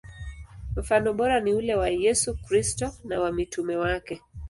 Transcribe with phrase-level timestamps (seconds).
[0.75, 4.21] Mfano bora ni ule wa Yesu Kristo na wa mitume wake.